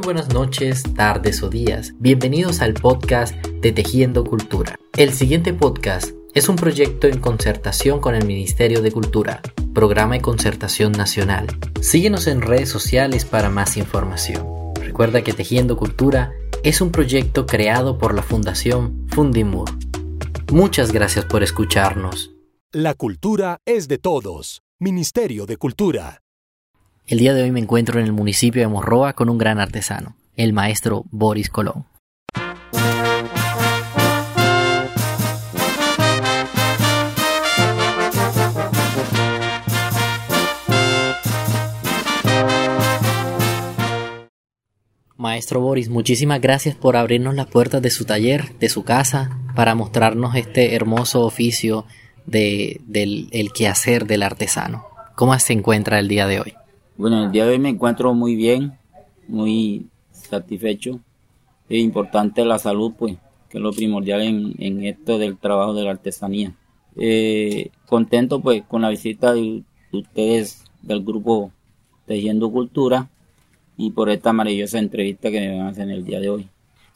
[0.00, 1.92] Muy buenas noches, tardes o días.
[1.98, 4.76] Bienvenidos al podcast de Tejiendo Cultura.
[4.96, 9.42] El siguiente podcast es un proyecto en concertación con el Ministerio de Cultura,
[9.74, 11.48] Programa de Concertación Nacional.
[11.82, 14.72] Síguenos en redes sociales para más información.
[14.76, 16.32] Recuerda que Tejiendo Cultura
[16.62, 19.68] es un proyecto creado por la Fundación Fundimur.
[20.50, 22.30] Muchas gracias por escucharnos.
[22.72, 24.62] La cultura es de todos.
[24.78, 26.22] Ministerio de Cultura.
[27.10, 30.14] El día de hoy me encuentro en el municipio de Morroa con un gran artesano,
[30.36, 31.86] el maestro Boris Colón.
[45.16, 49.74] Maestro Boris, muchísimas gracias por abrirnos las puertas de su taller, de su casa, para
[49.74, 51.86] mostrarnos este hermoso oficio
[52.26, 54.86] de, del el quehacer del artesano.
[55.16, 56.54] ¿Cómo se encuentra el día de hoy?
[57.00, 58.76] Bueno, el día de hoy me encuentro muy bien,
[59.26, 61.00] muy satisfecho.
[61.70, 63.16] Es importante la salud, pues,
[63.48, 66.52] que es lo primordial en, esto del trabajo de la artesanía.
[66.96, 71.52] Eh, contento, pues, con la visita de, ustedes del grupo
[72.04, 73.08] Tejiendo Cultura
[73.78, 76.48] y por esta maravillosa entrevista que me van a hacer en el día de hoy.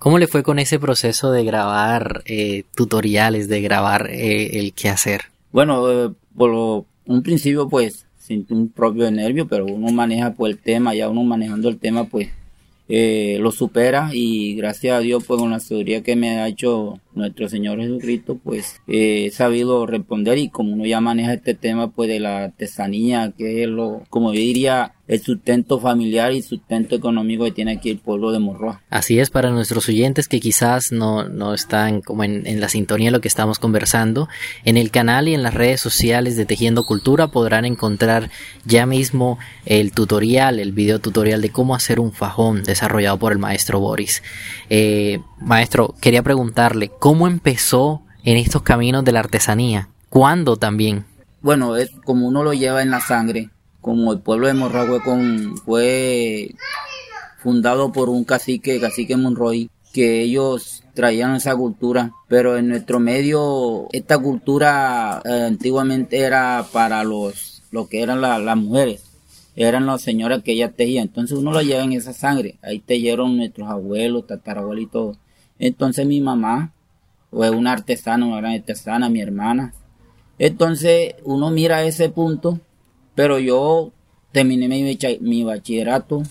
[0.00, 4.88] ¿Cómo le fue con ese proceso de grabar eh, tutoriales, de grabar eh, el qué
[4.88, 5.26] hacer?
[5.52, 6.50] Bueno, por
[7.06, 11.24] un principio, pues, siente un propio nervio, pero uno maneja pues el tema, ya uno
[11.24, 12.28] manejando el tema pues
[12.88, 17.00] eh, lo supera y gracias a Dios pues con la sabiduría que me ha hecho
[17.14, 22.08] nuestro Señor Jesucristo pues he sabido responder y como uno ya maneja este tema pues
[22.08, 27.44] de la artesanía que es lo como yo diría el sustento familiar y sustento económico
[27.44, 28.80] que tiene aquí el pueblo de Morroa.
[28.88, 33.08] Así es, para nuestros oyentes que quizás no, no están como en, en, la sintonía
[33.08, 34.28] de lo que estamos conversando,
[34.64, 38.30] en el canal y en las redes sociales de Tejiendo Cultura podrán encontrar
[38.64, 43.38] ya mismo el tutorial, el video tutorial de cómo hacer un fajón desarrollado por el
[43.38, 44.22] maestro Boris.
[44.70, 49.88] Eh, maestro, quería preguntarle, ¿cómo empezó en estos caminos de la artesanía?
[50.08, 51.04] ¿Cuándo también?
[51.40, 55.00] Bueno, es como uno lo lleva en la sangre como el pueblo de Morragüe
[55.64, 56.54] fue
[57.38, 63.88] fundado por un cacique, cacique Monroy, que ellos traían esa cultura, pero en nuestro medio
[63.90, 69.02] esta cultura eh, antiguamente era para los lo que eran las mujeres,
[69.56, 73.36] eran las señoras que ellas tejían, entonces uno lo lleva en esa sangre, ahí tejieron
[73.36, 75.16] nuestros abuelos, tatarabuelos y todo.
[75.58, 76.70] Entonces mi mamá
[77.32, 79.74] fue una artesana, una gran artesana, mi hermana.
[80.38, 82.60] Entonces uno mira ese punto
[83.14, 83.92] pero yo
[84.32, 86.22] terminé mi, bachillerato,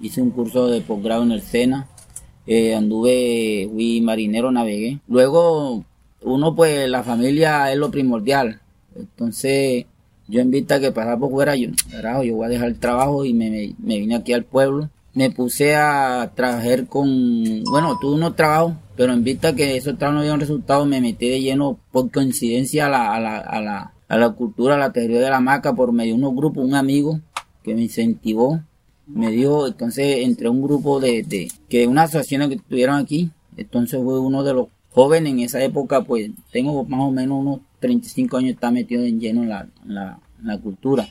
[0.00, 1.88] hice un curso de posgrado en el SENA,
[2.46, 4.98] eh, anduve, fui marinero, navegué.
[5.08, 5.84] Luego,
[6.22, 8.60] uno pues, la familia es lo primordial.
[8.96, 9.84] Entonces,
[10.26, 11.68] yo en vista que pasar por fuera, yo,
[12.24, 14.88] yo voy a dejar el trabajo y me, vine aquí al pueblo.
[15.14, 20.16] Me puse a trabajar con, bueno, tuve unos trabajos, pero en vista que esos trabajos
[20.16, 23.94] no dieron resultado, me metí de lleno por coincidencia a la, a la, a la,
[24.08, 26.74] a la cultura, a la teoría de la maca por medio de unos grupos, un
[26.74, 27.20] amigo
[27.62, 28.60] que me incentivó,
[29.06, 34.00] me dijo, entonces entre un grupo de, de que una asociación que estuvieron aquí, entonces
[34.02, 38.36] fue uno de los jóvenes en esa época, pues tengo más o menos unos 35
[38.36, 39.68] años, está metido en lleno en la,
[40.42, 41.08] la, cultura.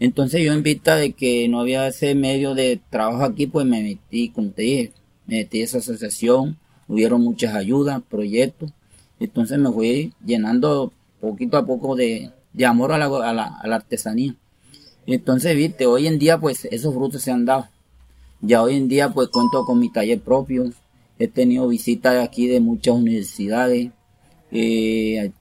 [0.00, 3.82] Entonces yo en vista de que no había ese medio de trabajo aquí, pues me
[3.82, 4.92] metí, como te dije,
[5.26, 6.56] me metí en esa asociación,
[6.88, 8.72] hubieron muchas ayudas, proyectos,
[9.20, 13.74] entonces me fui llenando poquito a poco de, de amor a la, a la, a
[13.74, 14.34] artesanía.
[15.06, 17.66] Entonces, viste, hoy en día pues esos frutos se han dado.
[18.40, 20.70] Ya hoy en día pues cuento con mi taller propio.
[21.18, 23.90] He tenido visitas aquí de muchas universidades,
[24.52, 25.32] eh,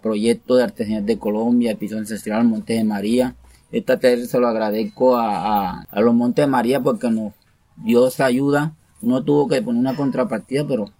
[0.00, 3.34] proyectos de artesanía de Colombia, el piso ancestral Montes de María.
[3.72, 7.32] Esta taller se lo agradezco a, a, los Montes de María porque nos
[7.76, 8.74] dio esa ayuda.
[9.06, 10.90] Uno tuvo que poner una contrapartida, pero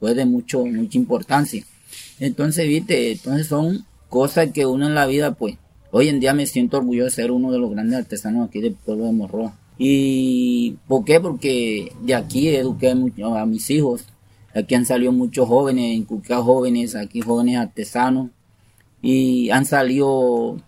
[0.00, 1.62] fue de mucho, mucha importancia.
[2.18, 5.56] Entonces, viste, entonces son Cosa que uno en la vida, pues,
[5.90, 8.74] hoy en día me siento orgulloso de ser uno de los grandes artesanos aquí del
[8.74, 9.56] pueblo de Morroa.
[9.78, 11.18] ¿Y por qué?
[11.18, 14.04] Porque de aquí eduqué a mis hijos.
[14.54, 18.28] Aquí han salido muchos jóvenes, inculqué jóvenes, aquí jóvenes artesanos.
[19.00, 20.58] Y han salido,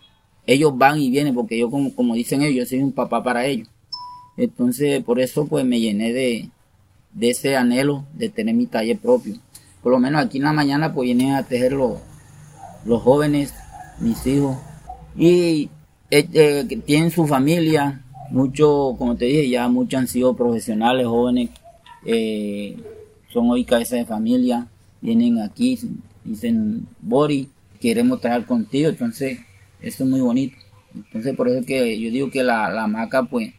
[0.47, 3.45] ellos van y vienen, porque yo, como, como dicen ellos, yo soy un papá para
[3.45, 3.69] ellos.
[4.39, 6.49] Entonces, por eso, pues, me llené de,
[7.15, 9.37] de ese anhelo de tener mi taller propio.
[9.83, 12.01] Por lo menos aquí en la mañana, pues, vienen a tejerlo
[12.85, 13.55] los jóvenes,
[14.01, 14.59] mis hijos,
[15.17, 15.71] y
[16.11, 21.51] eh, eh, tienen su familia, muchos, como te dije, ya muchos han sido profesionales, jóvenes,
[22.05, 22.77] eh,
[23.33, 24.67] son hoy cabezas de familia,
[25.01, 25.79] vienen aquí,
[26.25, 27.49] dicen, Bori,
[27.81, 29.39] queremos trabajar contigo, entonces,
[29.81, 30.57] eso es muy bonito.
[30.95, 33.53] Entonces, por eso que yo digo que la, la maca, pues,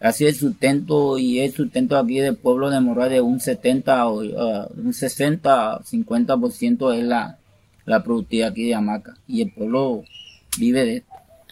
[0.00, 4.22] así el sustento y el sustento aquí del pueblo de Morroy de un 70 o
[4.22, 7.38] uh, un 60, 50% es la,
[7.84, 10.04] la productividad aquí de hamaca y el pueblo
[10.58, 11.08] vive de esto.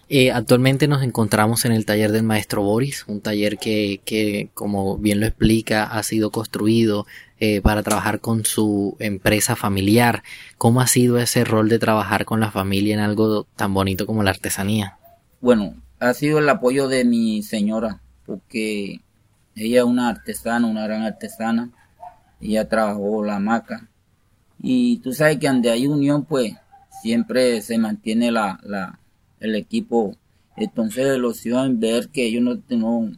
[0.09, 4.99] Eh, actualmente nos encontramos en el taller del maestro Boris, un taller que, que como
[4.99, 7.07] bien lo explica, ha sido construido
[7.41, 10.23] eh, para trabajar con su empresa familiar.
[10.59, 14.23] ¿Cómo ha sido ese rol de trabajar con la familia en algo tan bonito como
[14.23, 14.97] la artesanía?
[15.41, 19.01] Bueno, ha sido el apoyo de mi señora, porque
[19.55, 21.71] ella es una artesana, una gran artesana.
[22.41, 23.89] Ella trabajó la maca.
[24.59, 26.55] Y tú sabes que donde hay unión, pues
[27.03, 28.99] siempre se mantiene la, la,
[29.41, 30.17] el equipo.
[30.57, 33.13] Entonces los iban ver que ellos no, no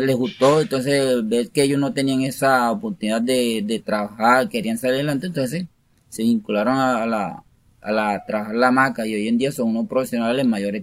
[0.00, 4.96] les gustó, entonces ver que ellos no tenían esa oportunidad de, de trabajar, querían salir
[4.96, 5.66] adelante, entonces
[6.08, 7.44] se vincularon a, la
[7.80, 10.74] a la trabajar la maca y hoy en día son unos profesionales, el mayor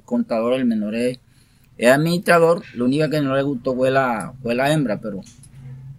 [0.95, 1.19] es,
[1.79, 5.21] administrador, lo único que no le gustó fue la, fue la hembra, pero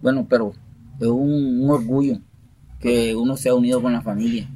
[0.01, 0.53] bueno, pero
[0.99, 2.19] es un, un orgullo
[2.79, 4.47] que uno se ha unido con la familia.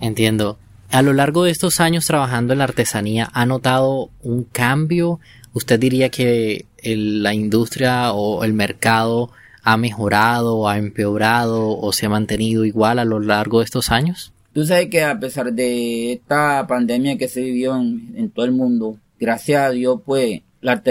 [0.00, 0.58] Entiendo.
[0.90, 5.20] A lo largo de estos años trabajando en la artesanía, ¿ha notado un cambio?
[5.52, 9.30] ¿Usted diría que la industria o el mercado
[9.62, 14.32] ha mejorado, ha empeorado o se ha mantenido igual a lo largo de estos años?
[14.54, 18.96] Tú sabes que a pesar de esta pandemia que se vivió en, todo el mundo,
[19.20, 20.82] gracias a Dios, pues la,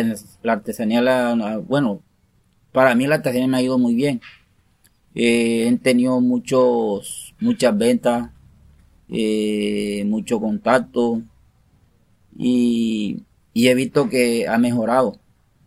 [0.43, 2.01] artesanía, la, bueno,
[2.71, 4.21] para mí la artesanía me ha ido muy bien.
[5.15, 8.29] Eh, he tenido muchos, muchas ventas,
[9.09, 11.21] eh, mucho contacto
[12.37, 13.23] y,
[13.53, 15.17] y, he visto que ha mejorado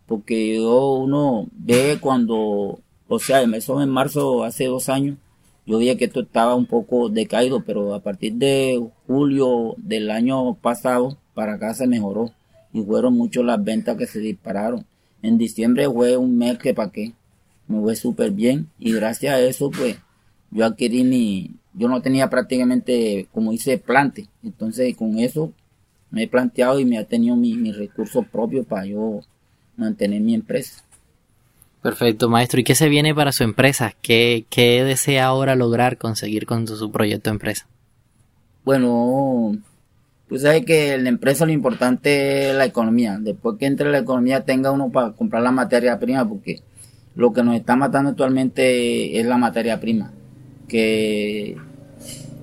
[0.07, 5.17] porque yo uno ve cuando o sea eso en marzo hace dos años
[5.65, 10.55] yo vi que esto estaba un poco decaído pero a partir de julio del año
[10.57, 12.31] pasado para acá se mejoró
[12.73, 14.85] y fueron muchas las ventas que se dispararon
[15.23, 17.13] en diciembre fue un mes que para qué
[17.69, 19.97] me fue súper bien y gracias a eso pues
[20.51, 24.29] yo adquirí mi, yo no tenía prácticamente, como dice, plante.
[24.43, 25.53] Entonces con eso
[26.11, 29.21] me he planteado y me ha tenido mis recursos propios para yo
[29.77, 30.83] mantener mi empresa.
[31.83, 32.61] Perfecto, maestro.
[32.61, 33.95] ¿Y qué se viene para su empresa?
[34.03, 37.67] ¿Qué, qué desea ahora lograr conseguir con su, proyecto de empresa?
[38.65, 39.57] Bueno,
[40.31, 43.19] pues sabes que en la empresa lo importante es la economía.
[43.21, 46.63] Después que entre la economía tenga uno para comprar la materia prima, porque
[47.15, 50.13] lo que nos está matando actualmente es la materia prima
[50.71, 51.57] que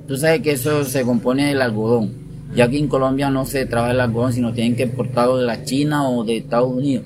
[0.07, 2.27] tú sabes que eso se compone del algodón.
[2.53, 5.63] Ya aquí en Colombia no se trabaja el algodón, sino tienen que exportarlo de la
[5.63, 7.05] China o de Estados Unidos.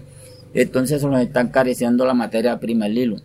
[0.53, 3.17] Entonces eso nos está careciendo la materia prima, el hilo.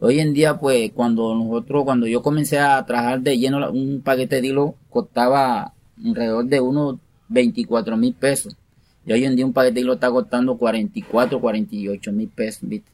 [0.00, 4.40] Hoy en día, pues, cuando nosotros, cuando yo comencé a trabajar de lleno, un paquete
[4.40, 5.74] de hilo costaba
[6.04, 6.96] alrededor de unos
[7.28, 8.56] 24 mil pesos.
[9.04, 12.90] Y hoy en día un paquete de hilo está costando 44, 48 mil pesos, ¿viste?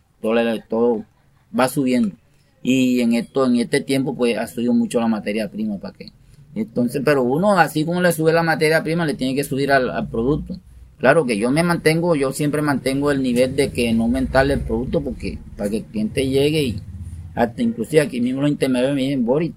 [0.68, 1.04] Todo,
[1.58, 2.14] va subiendo
[2.62, 6.12] y en esto en este tiempo pues ha subido mucho la materia prima para qué
[6.54, 10.08] entonces pero uno así como le sube la materia prima le tiene que subir al,
[10.08, 10.58] producto
[10.98, 14.60] claro que yo me mantengo yo siempre mantengo el nivel de que no aumentarle el
[14.60, 16.82] producto porque para que el cliente llegue y
[17.34, 19.52] hasta inclusive aquí mismo los intermediarios me dicen Boris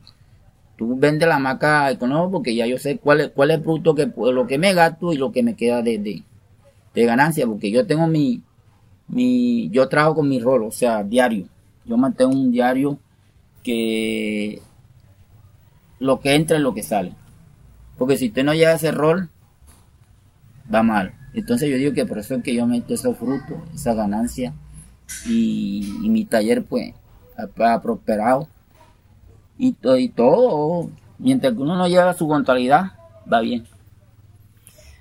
[0.81, 3.93] tú vendes la marca económica porque ya yo sé cuál es cuál es el producto
[3.93, 6.23] que lo que me gasto y lo que me queda de,
[6.93, 8.41] de, ganancia porque yo tengo mi
[9.07, 11.45] mi yo trabajo con mi rol o sea diario
[11.85, 12.97] yo mantengo un diario
[13.63, 14.61] que
[16.01, 17.13] lo que entra es lo que sale.
[17.97, 19.29] Porque si usted no lleva ese rol,
[20.73, 21.13] va mal.
[21.33, 24.53] Entonces yo digo que por eso es que yo meto esos frutos, esa ganancia.
[25.27, 26.93] Y, mi taller pues
[27.37, 28.47] ha, prosperado.
[29.63, 30.89] Y, todo,
[31.19, 32.93] mientras que uno no lleva su contabilidad,
[33.31, 33.67] va bien.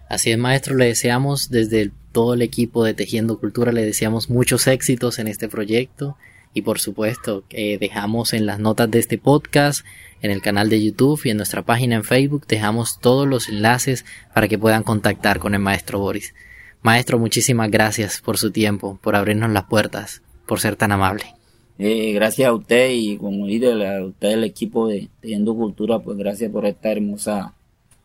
[0.07, 4.67] Así es, maestro, le deseamos desde todo el equipo de Tejiendo Cultura, le deseamos muchos
[4.67, 6.19] éxitos en este proyecto
[6.53, 9.87] y por supuesto que dejamos en las notas de este podcast,
[10.21, 14.05] en el canal de YouTube y en nuestra página en Facebook dejamos todos los enlaces
[14.35, 16.35] para que puedan contactar con el maestro Boris.
[16.83, 21.40] Maestro, muchísimas gracias por su tiempo, por abrirnos las puertas, por ser tan amable.
[21.83, 26.19] Eh, gracias a usted y como líder, a usted el equipo de Teniendo Cultura, pues
[26.19, 27.55] gracias por esta hermosa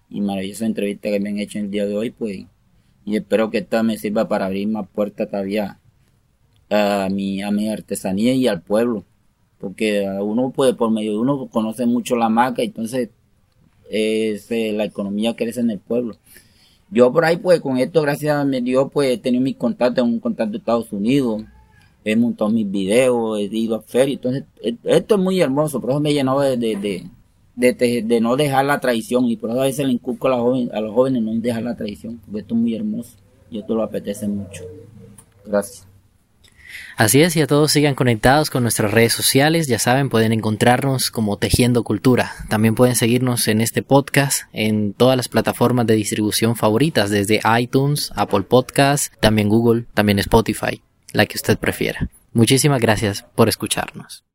[0.09, 2.45] y maravillosa entrevista que me han hecho el día de hoy, pues
[3.03, 5.77] y espero que esta me sirva para abrir más puertas todavía
[6.69, 9.03] a mi, a mi artesanía y al pueblo.
[9.59, 13.09] Porque uno puede, por medio de uno, conoce mucho la marca, entonces
[13.91, 14.39] eh,
[14.73, 16.15] la economía crece en el pueblo.
[16.91, 20.21] Yo por ahí, pues, con esto, gracias a Dios, pues, he tenido mis contactos, un
[20.21, 21.43] contacto de Estados Unidos,
[22.11, 25.89] he montado mis videos, he ido a ferias, entonces e-, esto es muy hermoso, por
[25.91, 29.65] eso me he llenado de, de, de no dejar la traición y por eso a
[29.65, 32.55] veces le inculco a, la joven, a los jóvenes no dejar la traición, porque esto
[32.55, 33.11] es muy hermoso
[33.49, 34.63] y esto lo apetece mucho.
[35.45, 35.87] Gracias.
[36.97, 39.67] Así es, y a todos sigan conectados con nuestras redes sociales.
[39.67, 42.31] Ya saben, pueden encontrarnos como Tejiendo Cultura.
[42.49, 48.13] También pueden seguirnos en este podcast en todas las plataformas de distribución favoritas, desde iTunes,
[48.15, 50.81] Apple Podcasts, también Google, también Spotify
[51.15, 52.09] la que usted prefiera.
[52.33, 54.25] Muchísimas gracias por escucharnos.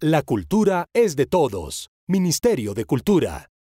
[0.00, 1.90] La cultura es de todos.
[2.06, 3.51] Ministerio de Cultura.